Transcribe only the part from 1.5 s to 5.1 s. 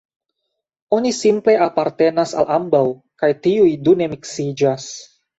apartenas al ambaŭ kaj tiuj du ne miksiĝas.